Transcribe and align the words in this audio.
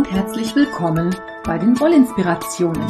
und 0.00 0.10
herzlich 0.10 0.56
willkommen 0.56 1.14
bei 1.44 1.58
den 1.58 1.78
Wollinspirationen, 1.78 2.82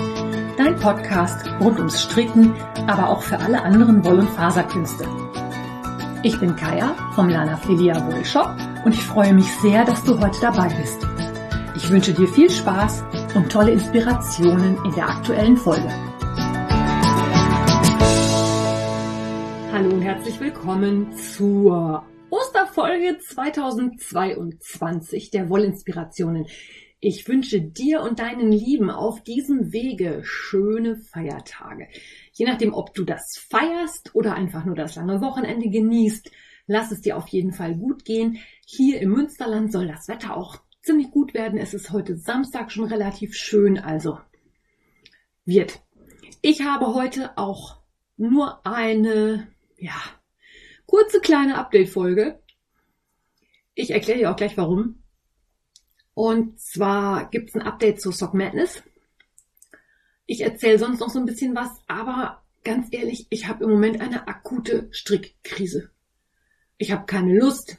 dein 0.56 0.76
Podcast 0.76 1.44
rund 1.58 1.78
ums 1.78 2.00
Stricken, 2.00 2.54
aber 2.86 3.08
auch 3.08 3.20
für 3.20 3.36
alle 3.40 3.60
anderen 3.62 4.04
Woll- 4.04 4.20
und 4.20 4.30
Faserkünste. 4.30 5.08
Ich 6.22 6.38
bin 6.38 6.54
Kaya 6.54 6.94
vom 7.16 7.28
Lana 7.28 7.56
Filia 7.56 7.96
Wollshop 8.06 8.54
und 8.84 8.94
ich 8.94 9.02
freue 9.02 9.34
mich 9.34 9.52
sehr, 9.56 9.84
dass 9.84 10.04
du 10.04 10.20
heute 10.20 10.40
dabei 10.40 10.68
bist. 10.68 11.04
Ich 11.74 11.90
wünsche 11.90 12.12
dir 12.12 12.28
viel 12.28 12.48
Spaß 12.48 13.02
und 13.34 13.50
tolle 13.50 13.72
Inspirationen 13.72 14.78
in 14.84 14.94
der 14.94 15.08
aktuellen 15.08 15.56
Folge. 15.56 15.90
Hallo 19.72 19.90
und 19.90 20.02
herzlich 20.02 20.38
willkommen 20.38 21.12
zur 21.16 22.04
Osterfolge 22.30 23.18
2022 23.18 25.32
der 25.32 25.48
Wollinspirationen. 25.48 26.46
Ich 27.02 27.26
wünsche 27.28 27.62
dir 27.62 28.02
und 28.02 28.18
deinen 28.18 28.52
Lieben 28.52 28.90
auf 28.90 29.22
diesem 29.22 29.72
Wege 29.72 30.20
schöne 30.22 30.96
Feiertage. 30.96 31.88
Je 32.34 32.44
nachdem, 32.44 32.74
ob 32.74 32.92
du 32.92 33.04
das 33.04 33.38
feierst 33.38 34.14
oder 34.14 34.34
einfach 34.34 34.66
nur 34.66 34.74
das 34.74 34.96
lange 34.96 35.22
Wochenende 35.22 35.70
genießt, 35.70 36.30
lass 36.66 36.92
es 36.92 37.00
dir 37.00 37.16
auf 37.16 37.28
jeden 37.28 37.52
Fall 37.52 37.74
gut 37.74 38.04
gehen. 38.04 38.38
Hier 38.66 39.00
im 39.00 39.12
Münsterland 39.12 39.72
soll 39.72 39.88
das 39.88 40.08
Wetter 40.08 40.36
auch 40.36 40.60
ziemlich 40.82 41.10
gut 41.10 41.32
werden. 41.32 41.58
Es 41.58 41.72
ist 41.72 41.90
heute 41.90 42.18
Samstag 42.18 42.70
schon 42.70 42.84
relativ 42.84 43.34
schön, 43.34 43.78
also 43.78 44.18
wird. 45.46 45.80
Ich 46.42 46.62
habe 46.62 46.94
heute 46.94 47.38
auch 47.38 47.80
nur 48.18 48.66
eine, 48.66 49.48
ja, 49.78 50.00
kurze 50.84 51.20
kleine 51.20 51.56
Update-Folge. 51.56 52.42
Ich 53.74 53.90
erkläre 53.90 54.18
dir 54.18 54.30
auch 54.30 54.36
gleich 54.36 54.58
warum. 54.58 54.99
Und 56.20 56.60
zwar 56.60 57.30
gibt 57.30 57.48
es 57.48 57.54
ein 57.54 57.62
Update 57.62 58.02
zu 58.02 58.12
Sock 58.12 58.34
Madness. 58.34 58.82
Ich 60.26 60.42
erzähle 60.42 60.78
sonst 60.78 61.00
noch 61.00 61.08
so 61.08 61.18
ein 61.18 61.24
bisschen 61.24 61.56
was, 61.56 61.70
aber 61.86 62.42
ganz 62.62 62.88
ehrlich, 62.90 63.26
ich 63.30 63.48
habe 63.48 63.64
im 63.64 63.70
Moment 63.70 64.02
eine 64.02 64.28
akute 64.28 64.88
Strickkrise. 64.90 65.88
Ich 66.76 66.92
habe 66.92 67.06
keine 67.06 67.38
Lust. 67.38 67.78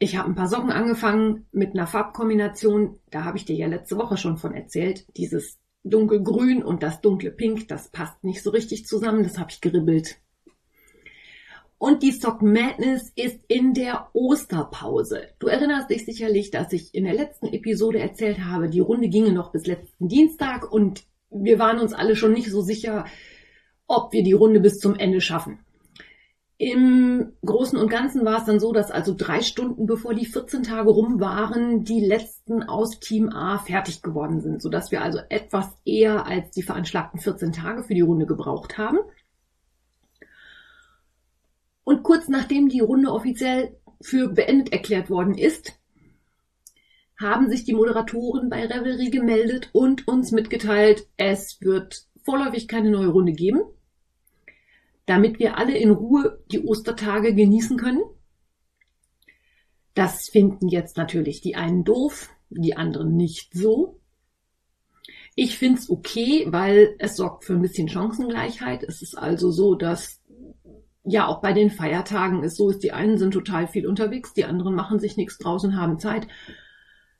Ich 0.00 0.16
habe 0.16 0.28
ein 0.28 0.34
paar 0.34 0.48
Socken 0.48 0.72
angefangen 0.72 1.46
mit 1.52 1.74
einer 1.74 1.86
Farbkombination. 1.86 2.98
Da 3.12 3.22
habe 3.22 3.38
ich 3.38 3.44
dir 3.44 3.54
ja 3.54 3.68
letzte 3.68 3.98
Woche 3.98 4.16
schon 4.16 4.36
von 4.36 4.52
erzählt. 4.52 5.06
Dieses 5.16 5.60
dunkelgrün 5.84 6.64
und 6.64 6.82
das 6.82 7.02
dunkle 7.02 7.30
Pink, 7.30 7.68
das 7.68 7.88
passt 7.88 8.24
nicht 8.24 8.42
so 8.42 8.50
richtig 8.50 8.84
zusammen. 8.84 9.22
Das 9.22 9.38
habe 9.38 9.52
ich 9.52 9.60
geribbelt. 9.60 10.18
Und 11.78 12.02
die 12.02 12.12
Sock 12.12 12.40
Madness 12.40 13.12
ist 13.16 13.38
in 13.48 13.74
der 13.74 14.08
Osterpause. 14.14 15.28
Du 15.38 15.46
erinnerst 15.46 15.90
dich 15.90 16.06
sicherlich, 16.06 16.50
dass 16.50 16.72
ich 16.72 16.94
in 16.94 17.04
der 17.04 17.14
letzten 17.14 17.46
Episode 17.48 17.98
erzählt 17.98 18.38
habe, 18.44 18.70
die 18.70 18.80
Runde 18.80 19.08
ginge 19.08 19.32
noch 19.32 19.52
bis 19.52 19.66
letzten 19.66 20.08
Dienstag 20.08 20.70
und 20.72 21.04
wir 21.30 21.58
waren 21.58 21.78
uns 21.78 21.92
alle 21.92 22.16
schon 22.16 22.32
nicht 22.32 22.50
so 22.50 22.62
sicher, 22.62 23.04
ob 23.86 24.12
wir 24.12 24.22
die 24.22 24.32
Runde 24.32 24.60
bis 24.60 24.78
zum 24.78 24.94
Ende 24.94 25.20
schaffen. 25.20 25.58
Im 26.58 27.34
Großen 27.44 27.78
und 27.78 27.90
Ganzen 27.90 28.24
war 28.24 28.38
es 28.38 28.46
dann 28.46 28.60
so, 28.60 28.72
dass 28.72 28.90
also 28.90 29.14
drei 29.14 29.42
Stunden 29.42 29.84
bevor 29.84 30.14
die 30.14 30.24
14 30.24 30.62
Tage 30.62 30.88
rum 30.88 31.20
waren, 31.20 31.84
die 31.84 32.00
letzten 32.00 32.62
aus 32.62 32.98
Team 32.98 33.28
A 33.28 33.58
fertig 33.58 34.00
geworden 34.00 34.40
sind, 34.40 34.62
sodass 34.62 34.90
wir 34.90 35.02
also 35.02 35.18
etwas 35.28 35.76
eher 35.84 36.24
als 36.24 36.52
die 36.52 36.62
veranschlagten 36.62 37.20
14 37.20 37.52
Tage 37.52 37.84
für 37.84 37.92
die 37.92 38.00
Runde 38.00 38.24
gebraucht 38.24 38.78
haben. 38.78 38.98
Und 41.86 42.02
kurz 42.02 42.26
nachdem 42.26 42.68
die 42.68 42.80
Runde 42.80 43.12
offiziell 43.12 43.76
für 44.00 44.28
beendet 44.28 44.72
erklärt 44.72 45.08
worden 45.08 45.38
ist, 45.38 45.78
haben 47.16 47.48
sich 47.48 47.62
die 47.62 47.74
Moderatoren 47.74 48.50
bei 48.50 48.66
Revelry 48.66 49.08
gemeldet 49.08 49.70
und 49.72 50.08
uns 50.08 50.32
mitgeteilt, 50.32 51.06
es 51.16 51.60
wird 51.60 52.08
vorläufig 52.24 52.66
keine 52.66 52.90
neue 52.90 53.06
Runde 53.06 53.30
geben, 53.30 53.60
damit 55.06 55.38
wir 55.38 55.58
alle 55.58 55.78
in 55.78 55.92
Ruhe 55.92 56.42
die 56.50 56.64
Ostertage 56.66 57.32
genießen 57.36 57.76
können. 57.76 58.02
Das 59.94 60.28
finden 60.28 60.66
jetzt 60.66 60.96
natürlich 60.96 61.40
die 61.40 61.54
einen 61.54 61.84
doof, 61.84 62.30
die 62.50 62.76
anderen 62.76 63.16
nicht 63.16 63.54
so. 63.54 64.00
Ich 65.36 65.56
find's 65.56 65.88
okay, 65.88 66.46
weil 66.48 66.96
es 66.98 67.14
sorgt 67.14 67.44
für 67.44 67.52
ein 67.52 67.62
bisschen 67.62 67.88
Chancengleichheit. 67.88 68.82
Es 68.82 69.02
ist 69.02 69.16
also 69.16 69.52
so, 69.52 69.76
dass 69.76 70.20
ja 71.06 71.26
auch 71.26 71.40
bei 71.40 71.52
den 71.52 71.70
Feiertagen 71.70 72.42
ist 72.42 72.56
so 72.56 72.68
ist, 72.68 72.82
die 72.82 72.92
einen 72.92 73.16
sind 73.16 73.32
total 73.32 73.68
viel 73.68 73.86
unterwegs, 73.86 74.34
die 74.34 74.44
anderen 74.44 74.74
machen 74.74 74.98
sich 74.98 75.16
nichts 75.16 75.38
draußen, 75.38 75.80
haben 75.80 75.98
Zeit. 75.98 76.26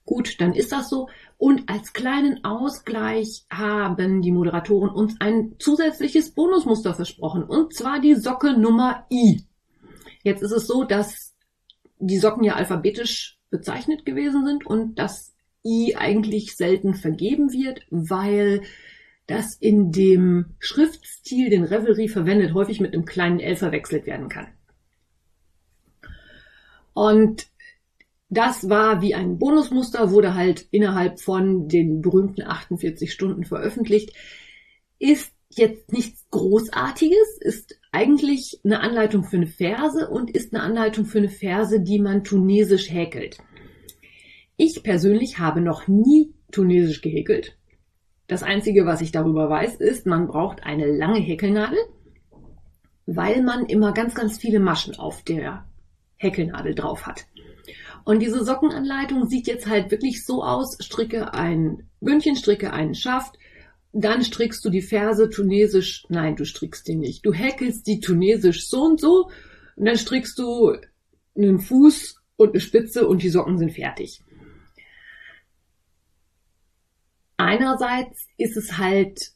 Gut, 0.05 0.41
dann 0.41 0.53
ist 0.53 0.73
das 0.73 0.89
so. 0.89 1.09
Und 1.37 1.69
als 1.69 1.93
kleinen 1.93 2.45
Ausgleich 2.45 3.45
haben 3.51 4.23
die 4.23 4.33
Moderatoren 4.33 4.91
uns 4.91 5.17
ein 5.21 5.57
zusätzliches 5.59 6.33
Bonusmuster 6.33 6.95
versprochen. 6.95 7.43
Und 7.43 7.75
zwar 7.75 8.01
die 8.01 8.15
Socke 8.15 8.57
Nummer 8.57 9.07
I. 9.11 9.45
Jetzt 10.23 10.43
ist 10.43 10.53
es 10.53 10.67
so, 10.67 10.85
dass 10.85 11.35
die 11.99 12.19
Socken 12.19 12.45
ja 12.45 12.55
alphabetisch 12.55 13.39
bezeichnet 13.51 14.05
gewesen 14.05 14.45
sind 14.45 14.67
und 14.67 14.97
das 14.97 15.35
I 15.65 15.97
eigentlich 15.97 16.57
selten 16.57 16.95
vergeben 16.95 17.53
wird, 17.53 17.81
weil 17.91 18.63
das 19.27 19.57
in 19.57 19.91
dem 19.91 20.55
Schriftstil, 20.59 21.51
den 21.51 21.65
Revelry 21.65 22.09
verwendet, 22.09 22.55
häufig 22.55 22.81
mit 22.81 22.95
einem 22.95 23.05
kleinen 23.05 23.41
L 23.41 23.57
verwechselt 23.57 24.07
werden 24.07 24.29
kann. 24.29 24.49
Und 26.95 27.49
das 28.29 28.69
war 28.69 29.03
wie 29.03 29.15
ein 29.15 29.39
Bonusmuster, 29.39 30.11
wurde 30.11 30.35
halt 30.35 30.67
innerhalb 30.71 31.21
von 31.21 31.69
den 31.69 32.01
berühmten 32.01 32.43
48 32.43 33.13
Stunden 33.13 33.45
veröffentlicht. 33.45 34.13
Ist 34.99 35.33
jetzt 35.51 35.93
nichts 35.93 36.27
Großartiges, 36.31 37.39
ist 37.41 37.79
eigentlich 37.93 38.61
eine 38.65 38.81
Anleitung 38.81 39.25
für 39.25 39.37
eine 39.37 39.47
Ferse 39.47 40.09
und 40.09 40.31
ist 40.31 40.55
eine 40.55 40.63
Anleitung 40.63 41.05
für 41.05 41.19
eine 41.19 41.29
Ferse, 41.29 41.81
die 41.81 42.01
man 42.01 42.25
tunesisch 42.25 42.91
häkelt. 42.91 43.39
Ich 44.57 44.83
persönlich 44.83 45.39
habe 45.39 45.61
noch 45.61 45.87
nie 45.87 46.33
tunesisch 46.51 47.03
gehäkelt. 47.03 47.57
Das 48.27 48.43
Einzige, 48.43 48.87
was 48.87 49.01
ich 49.01 49.13
darüber 49.13 49.49
weiß, 49.49 49.77
ist, 49.77 50.07
man 50.07 50.27
braucht 50.27 50.65
eine 50.65 50.87
lange 50.87 51.21
Häkelnadel, 51.21 51.79
weil 53.07 53.43
man 53.43 53.67
immer 53.67 53.93
ganz, 53.93 54.15
ganz 54.15 54.39
viele 54.39 54.59
Maschen 54.59 54.97
auf 54.97 55.23
der 55.23 55.65
Häkelnadel 56.17 56.75
drauf 56.75 57.07
hat. 57.07 57.27
Und 58.05 58.21
diese 58.21 58.45
Sockenanleitung 58.45 59.27
sieht 59.29 59.47
jetzt 59.47 59.67
halt 59.67 59.91
wirklich 59.91 60.25
so 60.25 60.43
aus, 60.43 60.77
stricke 60.81 61.35
ein 61.35 61.89
Bündchen, 62.01 62.37
stricke 62.37 62.73
einen 62.73 62.95
Schaft, 62.95 63.37
dann 63.93 64.23
strickst 64.23 64.65
du 64.65 64.71
die 64.71 64.83
Ferse 64.83 65.31
tunesisch, 65.31 66.05
nein, 66.09 66.37
du 66.37 66.45
strickst 66.45 66.87
die 66.87 66.97
nicht. 66.97 67.25
Du 67.25 67.33
häkelst 67.33 67.87
die 67.87 68.01
tunesisch 68.01 68.69
so 68.69 68.83
und 68.83 69.01
so 69.01 69.31
und 69.77 69.87
dann 69.87 69.97
strickst 69.97 70.39
du 70.39 70.77
einen 71.37 71.59
Fuß 71.59 72.21
und 72.37 72.51
eine 72.51 72.61
Spitze 72.61 73.09
und 73.09 73.23
die 73.23 73.31
Socken 73.31 73.59
sind 73.59 73.73
fertig. 73.73 74.21
Einerseits 77.47 78.27
ist 78.39 78.57
es 78.57 78.77
halt, 78.77 79.31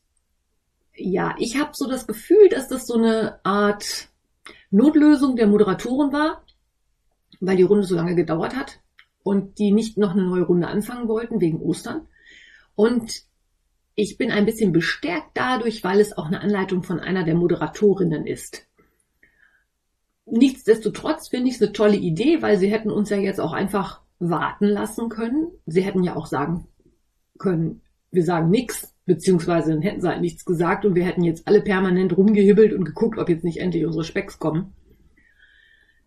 ja, 0.96 1.36
ich 1.38 1.60
habe 1.60 1.70
so 1.74 1.88
das 1.88 2.08
Gefühl, 2.08 2.48
dass 2.48 2.66
das 2.66 2.88
so 2.88 2.94
eine 2.94 3.38
Art 3.44 4.08
Notlösung 4.72 5.36
der 5.36 5.46
Moderatoren 5.46 6.12
war, 6.12 6.44
weil 7.38 7.56
die 7.56 7.62
Runde 7.62 7.84
so 7.84 7.94
lange 7.94 8.16
gedauert 8.16 8.56
hat 8.56 8.80
und 9.22 9.60
die 9.60 9.70
nicht 9.70 9.96
noch 9.96 10.10
eine 10.10 10.24
neue 10.24 10.42
Runde 10.42 10.66
anfangen 10.66 11.06
wollten 11.06 11.40
wegen 11.40 11.60
Ostern. 11.60 12.08
Und 12.74 13.12
ich 13.94 14.18
bin 14.18 14.32
ein 14.32 14.44
bisschen 14.44 14.72
bestärkt 14.72 15.30
dadurch, 15.34 15.84
weil 15.84 16.00
es 16.00 16.18
auch 16.18 16.26
eine 16.26 16.40
Anleitung 16.40 16.82
von 16.82 16.98
einer 16.98 17.22
der 17.22 17.36
Moderatorinnen 17.36 18.26
ist. 18.26 18.66
Nichtsdestotrotz 20.26 21.28
finde 21.28 21.48
ich 21.50 21.54
es 21.54 21.62
eine 21.62 21.72
tolle 21.72 21.96
Idee, 21.96 22.42
weil 22.42 22.58
sie 22.58 22.72
hätten 22.72 22.90
uns 22.90 23.08
ja 23.08 23.18
jetzt 23.18 23.40
auch 23.40 23.52
einfach 23.52 24.00
warten 24.18 24.66
lassen 24.66 25.10
können. 25.10 25.52
Sie 25.66 25.82
hätten 25.82 26.02
ja 26.02 26.16
auch 26.16 26.26
sagen 26.26 26.66
können, 27.38 27.82
wir 28.10 28.24
sagen 28.24 28.50
nichts, 28.50 28.94
beziehungsweise 29.06 29.72
dann 29.72 29.82
hätten 29.82 30.00
sie 30.00 30.08
halt 30.08 30.20
nichts 30.20 30.44
gesagt 30.44 30.84
und 30.84 30.94
wir 30.94 31.04
hätten 31.04 31.24
jetzt 31.24 31.46
alle 31.46 31.62
permanent 31.62 32.16
rumgehibbelt 32.16 32.72
und 32.72 32.84
geguckt, 32.84 33.18
ob 33.18 33.28
jetzt 33.28 33.44
nicht 33.44 33.58
endlich 33.58 33.84
unsere 33.84 34.04
Specks 34.04 34.38
kommen. 34.38 34.72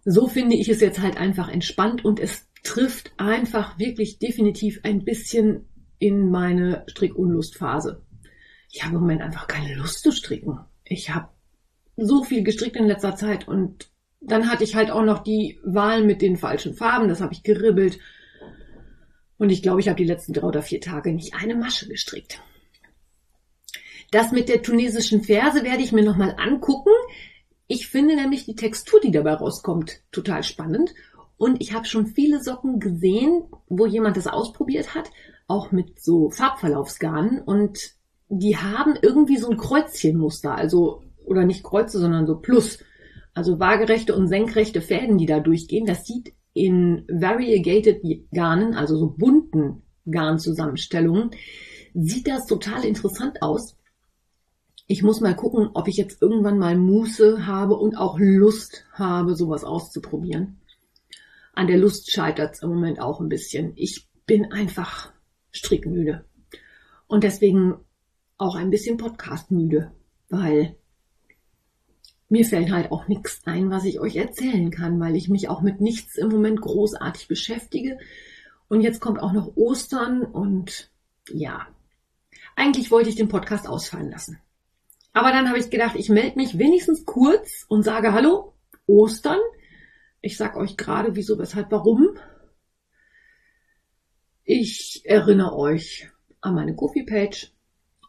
So 0.06 0.28
finde 0.28 0.56
ich 0.56 0.70
es 0.70 0.82
jetzt 0.82 1.02
halt 1.02 1.18
einfach 1.18 1.50
entspannt 1.50 2.04
und 2.04 2.20
es 2.20 2.50
trifft 2.64 3.14
einfach 3.18 3.80
wirklich 3.80 4.20
definitiv 4.20 4.82
ein 4.84 5.04
bisschen 5.04 5.66
in 6.00 6.30
meine 6.30 6.84
Strickunlustphase. 6.88 8.02
Ich 8.72 8.84
habe 8.84 8.96
im 8.96 9.02
Moment 9.02 9.22
einfach 9.22 9.48
keine 9.48 9.76
Lust 9.76 10.02
zu 10.02 10.12
stricken. 10.12 10.60
Ich 10.84 11.14
habe 11.14 11.30
so 11.96 12.24
viel 12.24 12.44
gestrickt 12.44 12.76
in 12.76 12.88
letzter 12.88 13.16
Zeit 13.16 13.48
und 13.48 13.92
dann 14.20 14.50
hatte 14.50 14.64
ich 14.64 14.76
halt 14.76 14.92
auch 14.92 15.04
noch 15.04 15.20
die 15.20 15.60
Wahl 15.64 16.04
mit 16.04 16.22
den 16.22 16.38
falschen 16.38 16.74
Farben, 16.74 17.08
das 17.08 17.22
habe 17.22 17.34
ich 17.34 17.44
geribbelt 17.44 18.00
und 19.38 19.50
ich 19.50 19.62
glaube, 19.62 19.82
ich 19.82 19.88
habe 19.88 19.98
die 19.98 20.06
letzten 20.06 20.34
drei 20.34 20.48
oder 20.48 20.62
vier 20.62 20.82
Tage 20.82 21.14
nicht 21.14 21.34
eine 21.36 21.56
Masche 21.56 21.88
gestrickt. 21.88 22.42
Das 24.12 24.32
mit 24.32 24.48
der 24.48 24.62
tunesischen 24.62 25.24
Ferse 25.24 25.64
werde 25.64 25.82
ich 25.82 25.92
mir 25.92 26.04
nochmal 26.04 26.36
angucken. 26.38 26.92
Ich 27.68 27.88
finde 27.88 28.16
nämlich 28.16 28.46
die 28.46 28.56
Textur, 28.56 29.00
die 29.00 29.12
dabei 29.12 29.34
rauskommt, 29.34 30.02
total 30.12 30.44
spannend. 30.44 30.94
Und 31.38 31.62
ich 31.62 31.74
habe 31.74 31.86
schon 31.86 32.06
viele 32.06 32.42
Socken 32.42 32.80
gesehen, 32.80 33.46
wo 33.68 33.88
jemand 33.88 34.16
das 34.16 34.28
ausprobiert 34.28 34.94
hat, 34.94 35.10
auch 35.48 35.72
mit 35.72 36.00
so 36.00 36.30
Farbverlaufsgarnen. 36.30 37.42
Und 37.42 37.96
die 38.30 38.58
haben 38.58 38.96
irgendwie 39.02 39.38
so 39.38 39.50
ein 39.50 39.58
Kreuzchenmuster, 39.58 40.56
also, 40.56 41.02
oder 41.26 41.44
nicht 41.44 41.64
Kreuze, 41.64 42.00
sondern 42.00 42.28
so 42.28 42.38
Plus. 42.38 42.80
Also 43.34 43.60
waagerechte 43.60 44.16
und 44.16 44.28
senkrechte 44.28 44.82
Fäden, 44.82 45.18
die 45.18 45.26
da 45.26 45.40
durchgehen. 45.40 45.88
Das 45.88 46.06
sieht 46.06 46.34
in 46.54 47.06
variegated 47.08 48.02
Garnen, 48.32 48.74
also 48.74 48.98
so 48.98 49.10
bunten 49.10 49.84
Garnzusammenstellungen, 50.10 51.32
sieht 51.94 52.28
das 52.28 52.46
total 52.46 52.86
interessant 52.86 53.42
aus. 53.42 53.78
Ich 54.88 55.02
muss 55.02 55.22
mal 55.22 55.36
gucken, 55.36 55.70
ob 55.74 55.88
ich 55.88 55.98
jetzt 55.98 56.22
irgendwann 56.22 56.60
mal 56.60 56.78
Muße 56.78 57.48
habe 57.48 57.76
und 57.76 57.96
auch 57.96 58.20
Lust 58.20 58.86
habe, 58.92 59.36
sowas 59.36 59.64
auszuprobieren. 59.64 60.60
An 61.54 61.68
der 61.68 61.78
Lust 61.78 62.12
scheitert 62.12 62.56
es 62.56 62.62
im 62.64 62.70
Moment 62.70 63.00
auch 63.00 63.22
ein 63.22 63.30
bisschen. 63.30 63.74
Ich 63.76 64.10
bin 64.26 64.52
einfach 64.52 65.12
strickmüde. 65.52 66.26
Und 67.08 67.24
deswegen 67.24 67.76
auch 68.38 68.56
ein 68.56 68.72
bisschen 68.72 68.98
podcastmüde, 68.98 69.92
weil 70.30 70.76
mir 72.30 72.46
fällt 72.46 72.72
halt 72.72 72.92
auch 72.92 73.08
nichts 73.08 73.42
ein, 73.46 73.70
was 73.70 73.86
ich 73.86 74.00
euch 74.00 74.16
erzählen 74.16 74.72
kann, 74.72 75.00
weil 75.00 75.16
ich 75.16 75.30
mich 75.30 75.50
auch 75.50 75.62
mit 75.62 75.82
nichts 75.82 76.18
im 76.18 76.30
Moment 76.30 76.62
großartig 76.62 77.28
beschäftige. 77.28 77.98
Und 78.68 78.82
jetzt 78.82 79.02
kommt 79.02 79.20
auch 79.20 79.34
noch 79.34 79.56
Ostern 79.56 80.24
und 80.24 80.90
ja, 81.30 81.68
eigentlich 82.56 82.92
wollte 82.92 83.10
ich 83.10 83.16
den 83.16 83.30
Podcast 83.30 83.68
ausfallen 83.68 84.10
lassen. 84.10 84.40
Aber 85.14 85.32
dann 85.32 85.48
habe 85.48 85.60
ich 85.60 85.70
gedacht, 85.70 85.96
ich 85.96 86.10
melde 86.10 86.38
mich 86.38 86.58
wenigstens 86.58 87.06
kurz 87.06 87.66
und 87.68 87.84
sage 87.84 88.14
Hallo, 88.14 88.54
Ostern. 88.88 89.40
Ich 90.22 90.38
sag 90.38 90.56
euch 90.56 90.76
gerade, 90.76 91.16
wieso, 91.16 91.38
weshalb, 91.38 91.72
warum. 91.72 92.18
Ich 94.44 95.02
erinnere 95.06 95.56
euch 95.56 96.10
an 96.42 96.56
meine 96.56 96.76
Kofi-Page. 96.76 97.54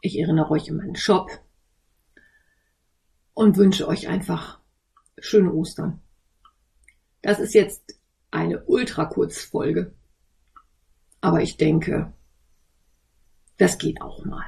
Ich 0.01 0.19
erinnere 0.19 0.51
euch 0.51 0.71
an 0.71 0.79
meinen 0.79 0.97
Shop. 0.97 1.31
Und 3.35 3.57
wünsche 3.57 3.89
euch 3.89 4.09
einfach 4.09 4.61
schöne 5.19 5.53
Ostern. 5.53 6.01
Das 7.23 7.41
ist 7.41 7.55
jetzt 7.55 7.99
eine 8.31 8.65
ultra 8.65 9.05
Kurzfolge. 9.07 9.93
Aber 11.21 11.43
ich 11.43 11.57
denke, 11.57 12.13
das 13.57 13.79
geht 13.79 14.03
auch 14.03 14.25
mal. 14.25 14.45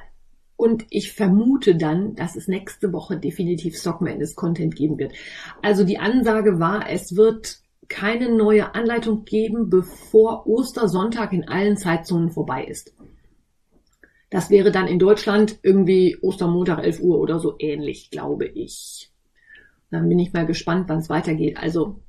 Und 0.56 0.86
ich 0.90 1.12
vermute 1.12 1.76
dann, 1.76 2.14
dass 2.14 2.36
es 2.36 2.48
nächste 2.48 2.92
Woche 2.92 3.18
definitiv 3.18 3.76
Stock 3.76 4.00
Madness 4.00 4.34
Content 4.34 4.74
geben 4.74 4.98
wird. 4.98 5.12
Also 5.62 5.84
die 5.84 5.98
Ansage 5.98 6.58
war, 6.58 6.88
es 6.88 7.14
wird 7.14 7.60
keine 7.88 8.34
neue 8.34 8.74
Anleitung 8.74 9.24
geben, 9.24 9.70
bevor 9.70 10.46
Ostersonntag 10.46 11.32
in 11.32 11.48
allen 11.48 11.76
Zeitzonen 11.76 12.30
vorbei 12.30 12.64
ist. 12.64 12.92
Das 14.30 14.50
wäre 14.50 14.72
dann 14.72 14.88
in 14.88 14.98
Deutschland 14.98 15.58
irgendwie 15.62 16.18
Ostermontag 16.20 16.82
11 16.82 17.00
Uhr 17.00 17.18
oder 17.20 17.38
so 17.38 17.54
ähnlich, 17.58 18.10
glaube 18.10 18.46
ich. 18.46 19.12
Dann 19.90 20.08
bin 20.08 20.18
ich 20.18 20.32
mal 20.32 20.46
gespannt, 20.46 20.88
wann 20.88 20.98
es 20.98 21.08
weitergeht. 21.08 21.56
Also 21.58 22.00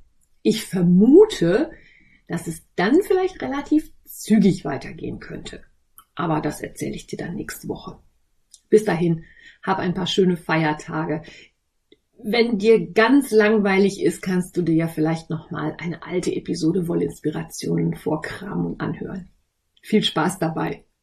ich 0.42 0.66
vermute, 0.66 1.72
dass 2.28 2.48
es 2.48 2.66
dann 2.76 3.02
vielleicht 3.04 3.42
relativ 3.42 3.92
zügig 4.06 4.66
weitergehen 4.66 5.20
könnte. 5.20 5.64
Aber 6.16 6.42
das 6.42 6.62
erzähle 6.62 6.96
ich 6.96 7.06
dir 7.06 7.18
dann 7.18 7.36
nächste 7.36 7.68
Woche. 7.68 8.00
Bis 8.70 8.84
dahin, 8.84 9.24
hab 9.62 9.78
ein 9.78 9.94
paar 9.94 10.08
schöne 10.08 10.38
Feiertage. 10.38 11.22
Wenn 12.18 12.58
dir 12.58 12.92
ganz 12.92 13.32
langweilig 13.32 14.02
ist, 14.02 14.24
kannst 14.24 14.58
du 14.58 14.64
dir 14.64 14.76
ja 14.76 14.88
vielleicht 14.88 15.30
nochmal 15.30 15.76
eine 15.78 16.04
alte 16.04 16.36
Episode 16.36 16.88
Wollinspirationen 16.88 17.96
vorkramen 17.96 18.66
und 18.66 18.82
anhören. 18.82 19.30
Viel 19.84 20.04
Spaß 20.04 20.40
dabei. 20.40 20.87